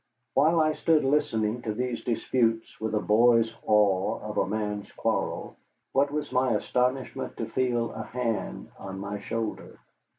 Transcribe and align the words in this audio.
While 0.33 0.59
I 0.59 0.73
stood 0.73 1.03
listening 1.03 1.61
to 1.61 1.73
these 1.75 2.03
disputes 2.03 2.81
with 2.81 2.95
a 2.95 2.99
boy's 2.99 3.53
awe 3.67 4.17
of 4.27 4.39
a 4.39 4.47
man's 4.47 4.91
quarrel, 4.93 5.57
what 5.93 6.09
was 6.09 6.31
my 6.31 6.55
astonishment 6.55 7.37
to 7.37 7.45
feel 7.45 7.91
a 7.91 8.01
hand 8.01 8.71
on 8.79 8.97
my 8.99 9.19
shoulder. 9.19 9.77